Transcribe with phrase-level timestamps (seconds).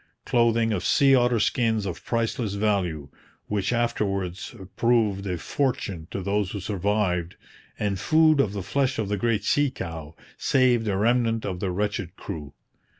[0.25, 3.09] Clothing of sea otter skins of priceless value,
[3.45, 7.35] which afterwards proved a fortune to those who survived,
[7.77, 11.69] and food of the flesh of the great sea cow, saved a remnant of the
[11.69, 12.55] wretched crew.